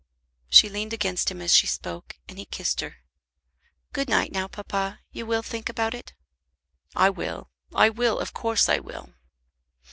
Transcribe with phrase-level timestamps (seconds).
[0.49, 3.03] She leaned against him as she spoke, and he kissed her.
[3.93, 4.99] "Good night, now, papa.
[5.11, 6.15] You will think about it?"
[6.95, 7.51] "I will.
[7.75, 8.17] I will.
[8.17, 9.13] Of course I will."